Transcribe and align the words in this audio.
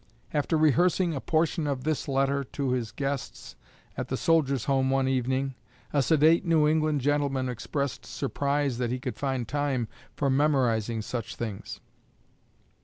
After 0.33 0.57
rehearsing 0.57 1.13
a 1.13 1.21
portion 1.21 1.67
of 1.67 1.83
this 1.83 2.07
letter 2.07 2.43
to 2.43 2.71
his 2.71 2.91
guests 2.91 3.55
at 3.95 4.07
the 4.07 4.17
Soldiers' 4.17 4.65
Home 4.65 4.89
one 4.89 5.07
evening, 5.07 5.53
a 5.93 6.01
sedate 6.01 6.43
New 6.43 6.67
England 6.67 7.01
gentleman 7.01 7.47
expressed 7.47 8.07
surprise 8.07 8.79
that 8.79 8.89
he 8.89 8.97
could 8.99 9.15
find 9.19 9.47
time 9.47 9.87
for 10.15 10.27
memorizing 10.31 11.03
such 11.03 11.35
things. 11.35 11.81